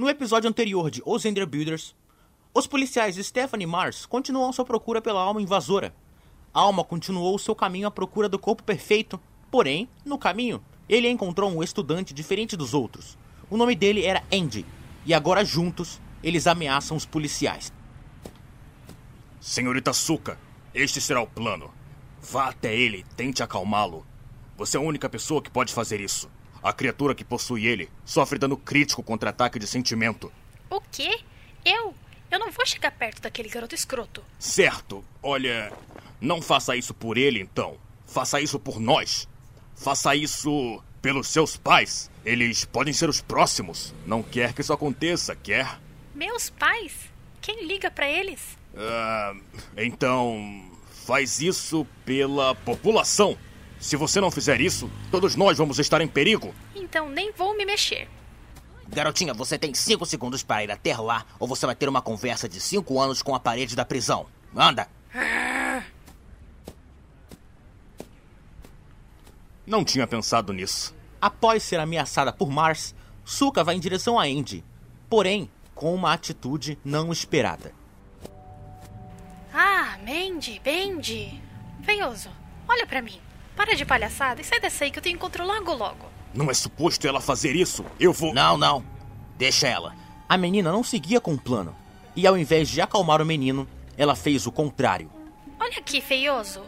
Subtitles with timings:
[0.00, 1.94] No episódio anterior de Os Ender Builders,
[2.54, 5.94] os policiais Stephanie Mars continuam sua procura pela alma invasora.
[6.54, 11.50] A alma continuou seu caminho à procura do corpo perfeito, porém, no caminho, ele encontrou
[11.50, 13.18] um estudante diferente dos outros.
[13.50, 14.64] O nome dele era Andy,
[15.04, 17.70] e agora juntos, eles ameaçam os policiais.
[19.38, 20.40] Senhorita Suka,
[20.72, 21.70] este será o plano.
[22.22, 24.06] Vá até ele, tente acalmá-lo.
[24.56, 26.30] Você é a única pessoa que pode fazer isso.
[26.62, 30.30] A criatura que possui ele sofre dano crítico contra ataque de sentimento.
[30.68, 31.20] O quê?
[31.64, 31.94] Eu?
[32.30, 34.22] Eu não vou chegar perto daquele garoto escroto.
[34.38, 35.04] Certo.
[35.22, 35.72] Olha,
[36.20, 37.76] não faça isso por ele, então.
[38.06, 39.26] Faça isso por nós.
[39.74, 42.10] Faça isso pelos seus pais.
[42.24, 43.94] Eles podem ser os próximos.
[44.06, 45.80] Não quer que isso aconteça, quer?
[46.14, 46.92] Meus pais?
[47.40, 48.58] Quem liga para eles?
[48.76, 49.34] Ah,
[49.76, 50.70] então,
[51.06, 53.36] faz isso pela população.
[53.80, 56.54] Se você não fizer isso, todos nós vamos estar em perigo.
[56.76, 58.06] Então nem vou me mexer.
[58.86, 62.48] Garotinha, você tem cinco segundos para ir até lá, ou você vai ter uma conversa
[62.48, 64.26] de cinco anos com a parede da prisão.
[64.54, 64.86] Anda!
[69.66, 70.94] Não tinha pensado nisso.
[71.20, 72.94] Após ser ameaçada por Mars,
[73.24, 74.64] Suka vai em direção a Andy,
[75.08, 77.72] porém com uma atitude não esperada.
[79.54, 81.40] Ah, Mandy, Bendy.
[81.80, 82.30] Veioso,
[82.68, 83.20] olha para mim.
[83.60, 86.10] Para de palhaçada e sai dessa aí que eu te encontro logo logo.
[86.32, 87.84] Não é suposto ela fazer isso.
[88.00, 88.32] Eu vou.
[88.32, 88.82] Não, não.
[89.36, 89.94] Deixa ela.
[90.26, 91.76] A menina não seguia com o plano.
[92.16, 95.12] E ao invés de acalmar o menino, ela fez o contrário.
[95.60, 96.62] Olha aqui, feioso.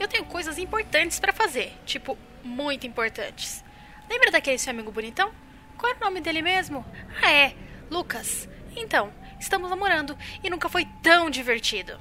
[0.00, 1.72] Eu tenho coisas importantes para fazer.
[1.86, 3.62] Tipo, muito importantes.
[4.10, 5.30] Lembra daquele seu amigo bonitão?
[5.78, 6.84] Qual era o nome dele mesmo?
[7.22, 7.54] Ah, é.
[7.88, 8.48] Lucas.
[8.74, 12.00] Então, estamos namorando e nunca foi tão divertido.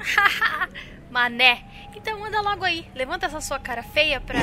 [1.10, 1.75] Mané.
[1.96, 2.86] Então anda logo aí.
[2.94, 4.38] Levanta essa sua cara feia pra.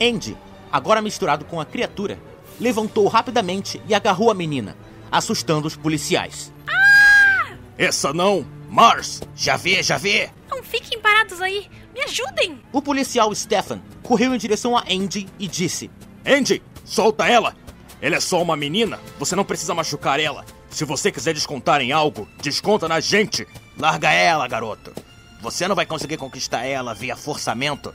[0.00, 0.36] Andy,
[0.70, 2.18] agora misturado com a criatura,
[2.60, 4.76] levantou rapidamente e agarrou a menina,
[5.10, 6.52] assustando os policiais.
[6.68, 7.54] Ah!
[7.78, 8.46] Essa não!
[8.68, 9.22] Mars!
[9.34, 10.30] Já vê, já vê!
[10.50, 11.70] Não fiquem parados aí!
[11.94, 12.60] Me ajudem!
[12.72, 15.90] O policial Stefan correu em direção a Andy e disse:
[16.26, 17.56] Andy, solta ela!
[18.02, 20.44] Ela é só uma menina, você não precisa machucar ela.
[20.68, 23.46] Se você quiser descontar em algo, desconta na gente.
[23.78, 24.92] Larga ela, garoto.
[25.40, 27.92] Você não vai conseguir conquistar ela via forçamento.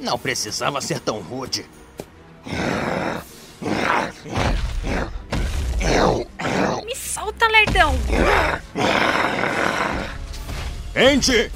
[0.00, 1.66] Não precisava ser tão rude.
[6.84, 7.94] Me solta, lerdão!
[10.96, 11.50] Andy!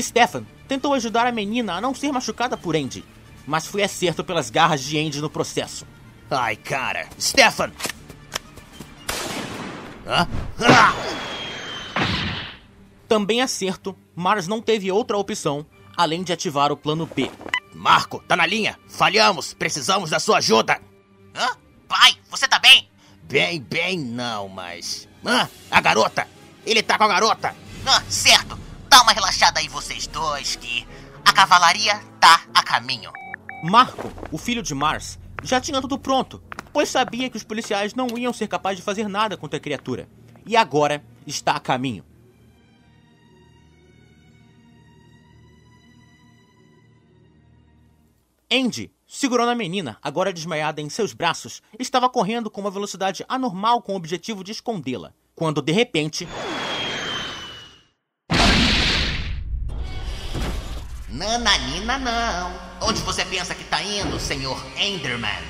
[0.00, 3.04] Stefan tentou ajudar a menina a não ser machucada por Andy,
[3.46, 5.86] mas foi acerto pelas garras de Andy no processo.
[6.30, 7.08] Ai, cara.
[7.18, 7.72] Stefan!
[10.06, 10.28] Hã?
[10.60, 10.94] Ah!
[13.08, 17.30] Também acerto, Mars não teve outra opção além de ativar o plano B.
[17.74, 18.78] Marco, tá na linha!
[18.88, 19.52] Falhamos!
[19.52, 20.80] Precisamos da sua ajuda!
[21.34, 21.48] Hã?
[21.86, 22.88] Pai, você tá bem?
[23.24, 25.08] Bem, bem não, mas.
[25.24, 25.48] Hã?
[25.70, 26.26] A garota!
[26.64, 27.54] Ele tá com a garota!
[27.86, 28.58] Ah, certo!
[28.88, 30.86] Dá uma relaxada aí, vocês dois, que
[31.24, 33.12] a cavalaria tá a caminho.
[33.62, 36.42] Marco, o filho de Mars, já tinha tudo pronto,
[36.72, 40.08] pois sabia que os policiais não iam ser capazes de fazer nada contra a criatura.
[40.46, 42.04] E agora está a caminho.
[48.52, 53.80] Andy, segurando a menina, agora desmaiada em seus braços, estava correndo com uma velocidade anormal
[53.80, 55.12] com o objetivo de escondê-la.
[55.36, 56.26] Quando de repente.
[61.08, 62.69] Nananina não.
[62.80, 65.42] Onde você pensa que tá indo, senhor Enderman?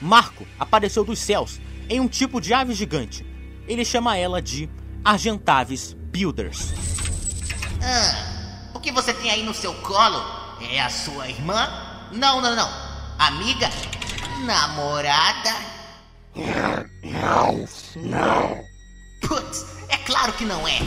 [0.00, 3.24] Marco apareceu dos céus em um tipo de ave gigante.
[3.68, 4.68] Ele chama ela de
[5.04, 6.72] Argentavis Builders.
[7.82, 10.22] Ah, o que você tem aí no seu colo?
[10.70, 11.68] É a sua irmã?
[12.12, 12.68] Não, não, não.
[13.18, 13.68] Amiga?
[14.44, 15.54] Namorada?
[16.34, 18.64] Não, não.
[19.20, 20.78] Putz, é claro que não é.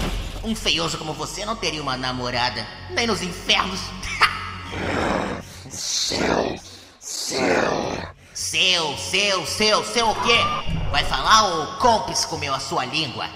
[0.44, 3.80] Um feioso como você não teria uma namorada, nem nos infernos.
[5.70, 6.56] Seu,
[7.00, 8.18] seu.
[8.78, 10.38] Seu, seu, seu, seu o quê?
[10.92, 13.28] Vai falar ou Compis comeu a sua língua?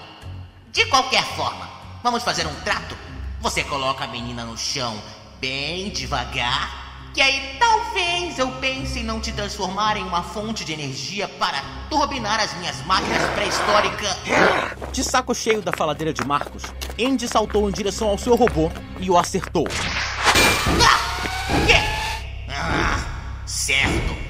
[0.70, 1.68] De qualquer forma,
[2.00, 2.96] vamos fazer um trato?
[3.40, 4.96] Você coloca a menina no chão
[5.40, 10.74] bem devagar, que aí talvez eu pense em não te transformar em uma fonte de
[10.74, 11.60] energia para
[11.90, 14.16] turbinar as minhas máquinas pré-históricas.
[14.92, 16.62] De saco cheio da faladeira de Marcos,
[16.96, 19.66] Andy saltou em direção ao seu robô e o acertou.
[20.80, 21.66] Ah!
[21.66, 21.82] Quê?
[22.48, 23.04] Ah,
[23.44, 24.21] certo.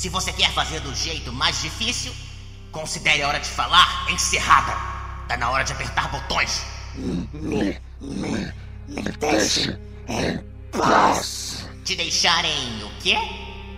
[0.00, 2.10] Se você quer fazer do jeito mais difícil,
[2.72, 4.72] considere a hora de falar encerrada.
[5.28, 6.62] Tá na hora de apertar botões.
[6.94, 8.50] Me, me,
[8.88, 10.38] me deixe em
[10.72, 11.68] paz.
[11.84, 13.14] Te deixarem o quê?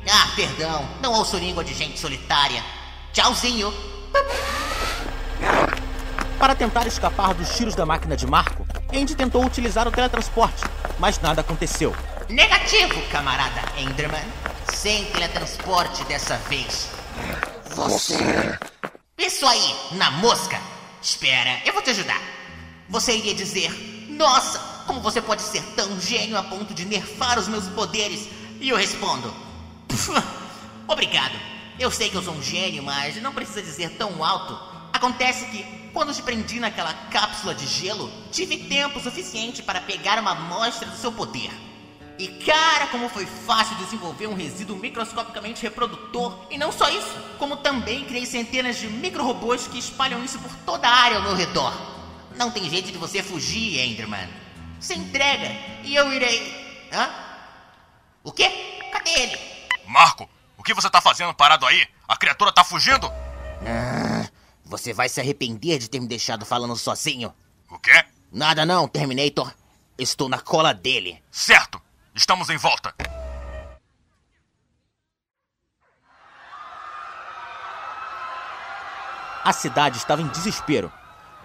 [0.08, 2.62] Ah, perdão, não ouço língua de gente solitária.
[3.12, 3.74] Tchauzinho.
[6.38, 8.64] Para tentar escapar dos tiros da máquina de Marco,
[8.94, 10.62] Andy tentou utilizar o teletransporte,
[11.00, 11.92] mas nada aconteceu.
[12.28, 14.51] Negativo, camarada Enderman.
[14.82, 16.88] Sem teletransporte dessa vez.
[17.76, 18.16] Você
[19.16, 20.60] Isso aí, na mosca.
[21.00, 22.20] Espera, eu vou te ajudar.
[22.88, 23.70] Você iria dizer:
[24.08, 28.28] Nossa, como você pode ser tão gênio a ponto de nerfar os meus poderes?
[28.60, 29.32] E eu respondo:
[29.86, 30.10] "Pff,
[30.88, 31.38] Obrigado.
[31.78, 34.58] Eu sei que eu sou um gênio, mas não precisa dizer tão alto.
[34.92, 35.62] Acontece que,
[35.92, 40.96] quando te prendi naquela cápsula de gelo, tive tempo suficiente para pegar uma amostra do
[40.96, 41.52] seu poder.
[42.18, 46.46] E cara, como foi fácil desenvolver um resíduo microscopicamente reprodutor.
[46.50, 50.88] E não só isso, como também criei centenas de micro-robôs que espalham isso por toda
[50.88, 51.72] a área ao meu redor.
[52.36, 54.28] Não tem jeito de você fugir, Enderman.
[54.78, 55.48] Se entrega
[55.84, 56.88] e eu irei.
[56.92, 57.10] Hã?
[58.22, 58.48] O quê?
[58.92, 59.38] Cadê ele?
[59.86, 61.86] Marco, o que você tá fazendo parado aí?
[62.06, 63.10] A criatura tá fugindo?
[63.66, 64.28] Ah,
[64.64, 67.34] você vai se arrepender de ter me deixado falando sozinho.
[67.68, 68.04] O quê?
[68.30, 69.52] Nada não, Terminator.
[69.98, 71.20] Estou na cola dele.
[71.30, 71.81] Certo.
[72.14, 72.94] Estamos em volta.
[79.42, 80.92] A cidade estava em desespero.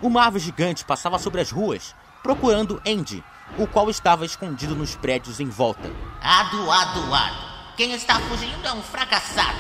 [0.02, 3.24] Uma ave gigante passava sobre as ruas, procurando Andy,
[3.58, 5.90] o qual estava escondido nos prédios em volta.
[6.22, 7.48] Ado, ado, ado.
[7.78, 9.58] Quem está fugindo é um fracassado.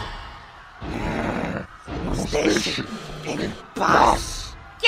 [2.03, 2.85] nos deixe
[3.23, 4.57] em paz.
[4.77, 4.87] Que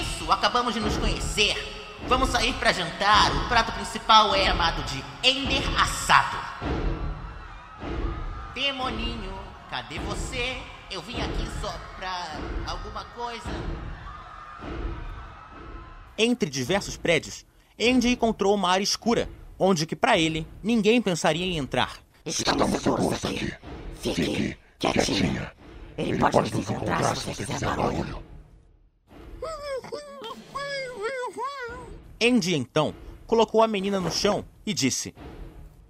[0.00, 0.30] isso?
[0.30, 1.75] Acabamos de nos conhecer.
[2.08, 3.34] Vamos sair para jantar.
[3.34, 6.36] O prato principal é chamado de Ender assado.
[8.54, 9.34] Demoninho,
[9.70, 10.56] cadê você?
[10.90, 13.50] Eu vim aqui só pra alguma coisa.
[16.16, 17.44] Entre diversos prédios,
[17.78, 19.28] Andy encontrou uma área escura,
[19.58, 21.98] onde que para ele ninguém pensaria em entrar.
[22.24, 23.52] Estamos seguros aqui.
[24.00, 25.52] Fique quietinha.
[25.98, 28.22] Ele pode nos encontrar se você fizer barulho.
[32.22, 32.94] Andy então
[33.26, 35.14] colocou a menina no chão e disse: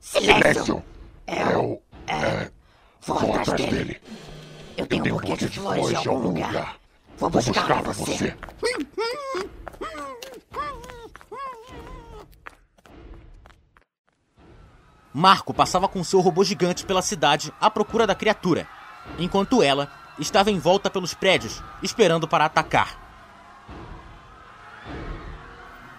[0.00, 0.82] Silêncio!
[1.26, 1.82] Eu.
[2.06, 2.50] É.
[3.00, 4.00] Vou atrás dele.
[4.76, 6.76] Eu tenho um buquê de flores de algum lugar.
[7.18, 8.36] Vou buscar pra você.
[15.12, 18.68] Marco passava com seu robô gigante pela cidade à procura da criatura,
[19.18, 23.05] enquanto ela estava em volta pelos prédios, esperando para atacar.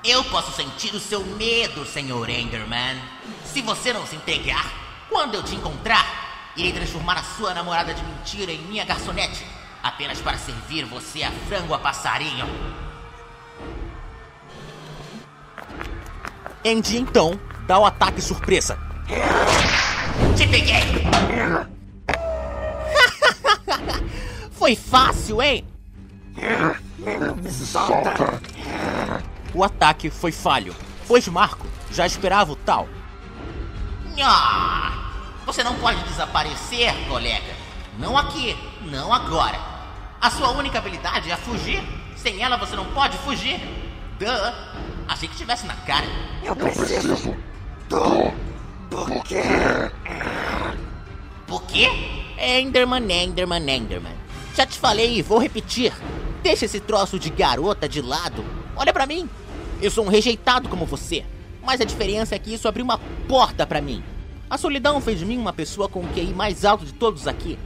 [0.07, 2.29] Eu posso sentir o seu medo, Sr.
[2.29, 2.97] Enderman.
[3.43, 4.71] Se você não se entregar,
[5.09, 9.45] quando eu te encontrar, irei transformar a sua namorada de mentira em minha garçonete,
[9.83, 12.45] apenas para servir você a frango a passarinho.
[16.65, 17.37] Andy então
[17.67, 18.79] dá o ataque surpresa.
[20.37, 20.83] Te peguei!
[24.57, 25.65] Foi fácil, hein?
[27.51, 28.39] Solta!
[29.57, 30.75] O ataque foi falho,
[31.07, 32.87] pois Marco já esperava o tal.
[34.21, 34.93] Ah,
[35.47, 37.55] você não pode desaparecer, colega.
[37.97, 39.59] Não aqui, não agora.
[40.21, 41.81] A sua única habilidade é fugir.
[42.15, 43.59] Sem ela você não pode fugir.
[44.19, 44.53] Duh.
[45.07, 46.05] Achei que tivesse na cara.
[46.43, 47.35] Eu preciso
[47.89, 48.31] do
[48.91, 49.41] buquê.
[51.47, 51.89] Por quê?
[52.37, 54.15] Enderman, Enderman, Enderman.
[54.53, 55.91] Já te falei e vou repetir.
[56.43, 58.45] Deixa esse troço de garota de lado.
[58.75, 59.27] Olha pra mim.
[59.81, 61.23] Eu sou um rejeitado como você.
[61.63, 64.03] Mas a diferença é que isso abriu uma porta pra mim.
[64.49, 67.59] A solidão fez de mim uma pessoa com o QI mais alto de todos aqui.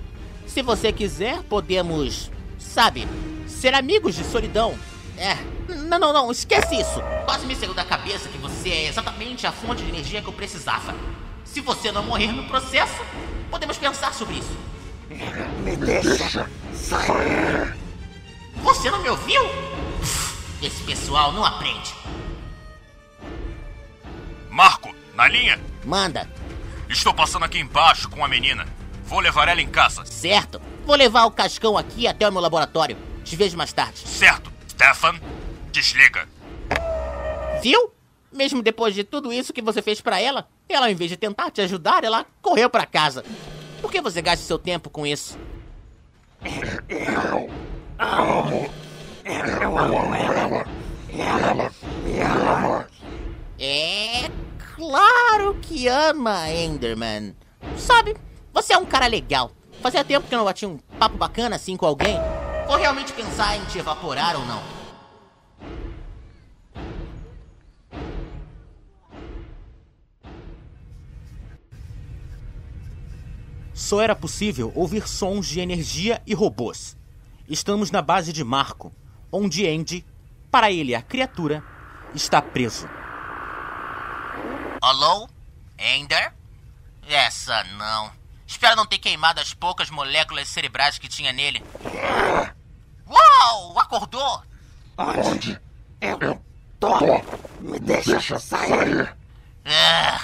[0.48, 3.08] Se você quiser, podemos, sabe,
[3.48, 4.76] ser amigos de solidão.
[5.18, 5.38] É,
[5.70, 7.00] não, não, não, esquece isso.
[7.26, 10.34] Quase me saiu da cabeça que você é exatamente a fonte de energia que eu
[10.34, 10.96] precisava.
[11.46, 13.06] Se você não morrer no processo,
[13.52, 14.58] podemos pensar sobre isso.
[15.64, 17.76] Me deixa sair.
[18.64, 19.44] Você não me ouviu?
[20.62, 21.94] Esse pessoal não aprende.
[24.50, 25.60] Marco, na linha.
[25.84, 26.30] Manda.
[26.88, 28.68] Estou passando aqui embaixo com a menina.
[29.06, 30.06] Vou levar ela em casa.
[30.06, 30.62] Certo.
[30.86, 32.98] Vou levar o cascão aqui até o meu laboratório.
[33.24, 34.00] Te vejo mais tarde.
[34.08, 34.52] Certo.
[34.70, 35.20] Stefan,
[35.72, 36.28] desliga.
[37.64, 37.92] Viu?
[38.32, 41.52] Mesmo depois de tudo isso que você fez pra ela, ela, ao invés de tentar
[41.52, 43.26] te ajudar, ela correu pra casa.
[43.82, 45.38] Por que você gasta seu tempo com isso?
[53.60, 54.30] É
[54.76, 57.36] claro que ama, Enderman.
[57.78, 58.18] Sabe,
[58.54, 59.52] você é um cara legal.
[59.82, 62.18] Fazia tempo que eu não batia um papo bacana assim com alguém.
[62.68, 64.62] Vou realmente pensar em te evaporar ou não.
[73.74, 76.96] Só era possível ouvir sons de energia e robôs.
[77.50, 78.92] Estamos na base de Marco,
[79.32, 80.06] onde Andy,
[80.50, 81.64] para ele a criatura,
[82.14, 82.90] está preso.
[84.82, 85.30] Alô?
[85.78, 86.34] Ender?
[87.08, 88.12] Essa não.
[88.46, 91.64] Espero não ter queimado as poucas moléculas cerebrais que tinha nele.
[93.08, 93.80] Uau!
[93.80, 94.44] Acordou!
[94.98, 95.60] Onde?
[96.00, 96.42] Eu
[96.80, 96.98] tô.
[97.60, 99.16] Me deixa sair.
[99.66, 100.22] Ah,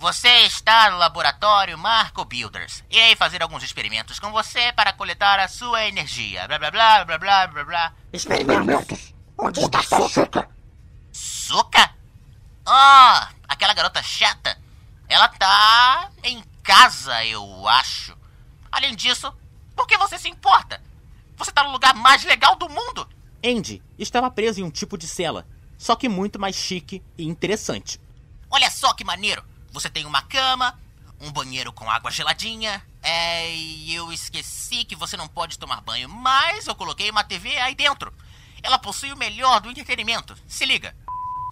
[0.00, 2.82] você está no laboratório Marco Builders.
[2.88, 6.48] Irei fazer alguns experimentos com você para coletar a sua energia.
[6.48, 7.92] Blá blá blá blá blá blá blá.
[8.10, 9.12] Experimentos.
[9.36, 10.48] Onde está Suka?
[11.12, 11.94] Suka?
[12.64, 14.58] Ah, aquela garota chata.
[15.06, 18.16] Ela tá em casa, eu acho.
[18.72, 19.30] Além disso,
[19.76, 20.82] por que você se importa?
[21.36, 23.06] Você tá no lugar mais legal do mundo.
[23.44, 28.00] Andy estava preso em um tipo de cela, só que muito mais chique e interessante.
[28.50, 29.49] Olha só que maneiro.
[29.72, 30.78] Você tem uma cama,
[31.20, 32.82] um banheiro com água geladinha.
[33.02, 37.56] É, e eu esqueci que você não pode tomar banho, mas eu coloquei uma TV
[37.58, 38.12] aí dentro.
[38.62, 40.36] Ela possui o melhor do entretenimento.
[40.46, 40.94] Se liga.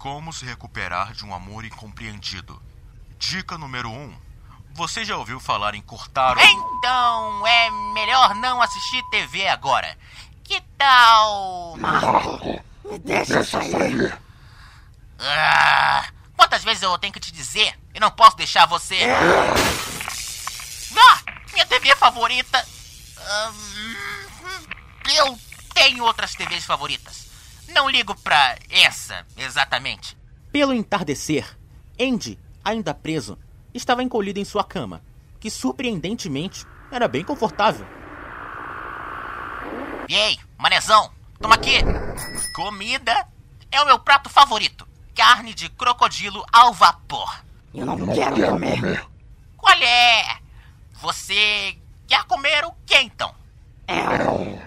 [0.01, 2.61] Como se recuperar de um amor incompreendido?
[3.17, 3.93] Dica número 1.
[3.93, 4.17] Um,
[4.73, 6.39] você já ouviu falar em cortar o...
[6.39, 9.97] Então é melhor não assistir TV agora.
[10.43, 11.75] Que tal.
[11.77, 14.17] Marco, me deixa sair.
[15.19, 15.68] Ah,
[16.59, 17.73] quantas vezes eu tenho que te dizer?
[17.93, 18.97] Eu não posso deixar você.
[20.97, 21.21] Ah,
[21.53, 22.67] minha TV favorita.
[23.17, 23.95] Hum,
[25.15, 25.39] eu
[25.73, 27.29] tenho outras TVs favoritas.
[27.69, 30.17] Não ligo pra essa, exatamente.
[30.51, 31.57] Pelo entardecer,
[31.99, 33.37] Andy, ainda preso,
[33.73, 35.01] estava encolhido em sua cama,
[35.39, 37.87] que surpreendentemente era bem confortável.
[40.09, 41.77] Ei, manezão, toma aqui.
[42.55, 43.27] Comida
[43.71, 44.88] é o meu prato favorito.
[45.19, 47.43] Carne de crocodilo ao vapor.
[47.73, 48.79] Eu não, não quero, quero comer.
[48.79, 49.05] comer.
[49.57, 50.39] Qual é?
[50.93, 53.35] Você quer comer o que então?
[53.85, 54.57] Eu.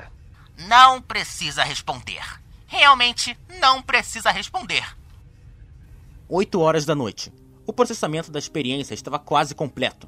[0.69, 2.23] Não precisa responder.
[2.67, 4.85] Realmente não precisa responder.
[6.29, 7.33] 8 horas da noite.
[7.67, 10.07] O processamento da experiência estava quase completo.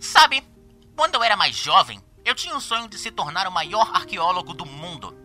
[0.00, 0.42] Sabe,
[0.96, 4.54] quando eu era mais jovem, eu tinha o sonho de se tornar o maior arqueólogo
[4.54, 5.16] do mundo.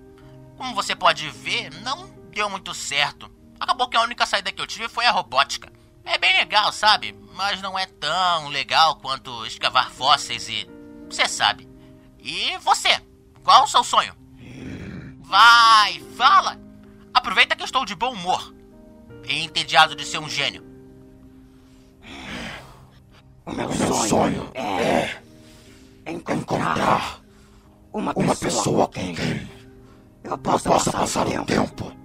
[0.55, 3.38] Como você pode ver, não deu muito certo.
[3.59, 5.71] Acabou que a única saída que eu tive foi a robótica.
[6.05, 7.15] É bem legal, sabe?
[7.35, 10.67] Mas não é tão legal quanto escavar fósseis e.
[11.09, 11.67] Você sabe.
[12.19, 13.01] E você?
[13.43, 14.15] Qual o seu sonho?
[15.21, 16.59] Vai, fala!
[17.13, 18.53] Aproveita que eu estou de bom humor.
[19.25, 20.65] E entediado de ser um gênio.
[23.45, 25.21] O meu, sonho, sonho é,
[26.05, 27.19] é encontrar
[27.91, 29.15] uma pessoa, uma pessoa com quem
[30.23, 31.98] eu possa, eu possa passar, o tempo, tempo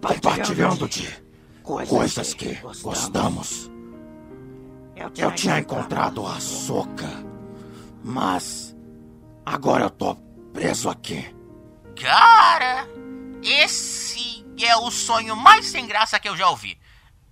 [0.00, 1.08] compartilhando de
[1.62, 2.82] coisas, coisas que, gostamos.
[2.82, 3.70] gostamos.
[4.96, 7.08] Eu, tinha, eu tinha encontrado a Soca,
[8.04, 8.76] mas
[9.46, 10.14] agora eu tô
[10.52, 11.34] preso aqui.
[12.00, 12.86] Cara,
[13.42, 16.78] esse é o sonho mais sem graça que eu já ouvi.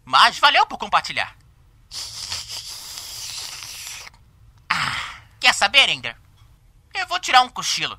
[0.04, 1.37] Mas valeu por compartilhar.
[4.70, 6.16] Ah, quer saber, Ender?
[6.94, 7.98] Eu vou tirar um cochilo.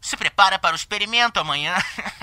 [0.00, 1.74] Se prepara para o experimento amanhã.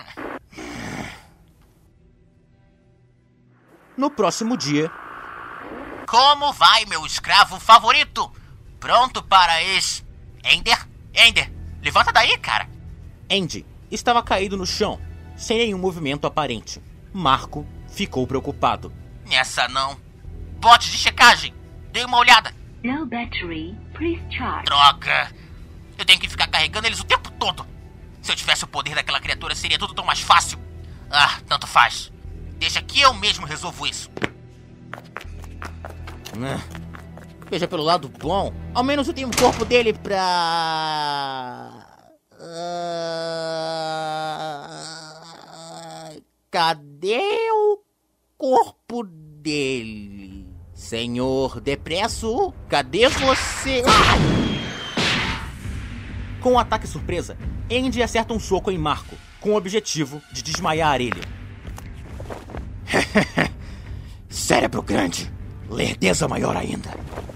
[3.97, 4.91] no próximo dia.
[6.07, 8.31] Como vai, meu escravo favorito?
[8.79, 10.05] Pronto para es.
[10.43, 10.77] Ender?
[11.13, 12.69] Ender, levanta daí, cara.
[13.31, 14.99] Andy estava caído no chão,
[15.35, 16.81] sem nenhum movimento aparente.
[17.13, 18.91] Marco ficou preocupado.
[19.31, 19.97] Essa não.
[20.59, 21.53] Bote de checagem.
[21.91, 22.53] Dei uma olhada.
[22.83, 23.75] No battery.
[23.93, 24.65] Please charge.
[24.65, 25.31] Droga.
[25.97, 27.65] Eu tenho que ficar carregando eles o tempo todo.
[28.21, 30.59] Se eu tivesse o poder daquela criatura, seria tudo tão mais fácil.
[31.09, 32.11] Ah, tanto faz.
[32.63, 34.09] Deixa que eu mesmo resolvo isso.
[36.37, 36.63] Né?
[37.51, 38.53] Veja pelo lado bom.
[38.73, 41.85] Ao menos eu tenho o corpo dele pra.
[42.39, 42.53] Uh...
[46.49, 47.79] Cadê o
[48.37, 50.47] corpo dele?
[50.73, 53.83] Senhor Depresso, cadê você?
[56.39, 57.37] Com um ataque surpresa,
[57.69, 61.42] Andy acerta um soco em Marco, com o objetivo de desmaiar ele.
[64.33, 65.31] Cérebro grande,
[65.69, 66.89] lerdeza maior ainda.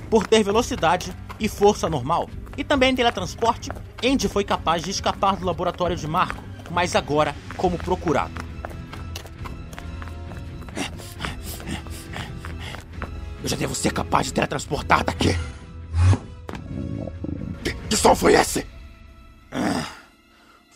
[0.09, 2.27] Por ter velocidade e força normal,
[2.57, 3.69] e também teletransporte,
[4.03, 8.33] Andy foi capaz de escapar do laboratório de Marco, mas agora como procurado.
[13.43, 15.37] Eu já devo ser capaz de teletransportar daqui.
[17.63, 18.65] Que, que som foi esse?
[19.51, 19.85] Ah,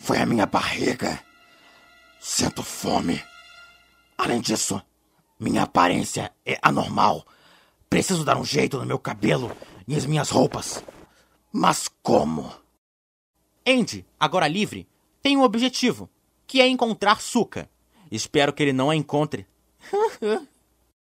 [0.00, 1.18] foi a minha barriga.
[2.20, 3.20] Sinto fome.
[4.16, 4.80] Além disso,
[5.42, 7.26] minha aparência é anormal.
[7.90, 9.50] Preciso dar um jeito no meu cabelo
[9.86, 10.82] e as minhas roupas.
[11.52, 12.50] Mas como?
[13.66, 14.88] Andy, agora livre,
[15.20, 16.08] tem um objetivo,
[16.46, 17.68] que é encontrar Suka.
[18.10, 19.46] Espero que ele não a encontre.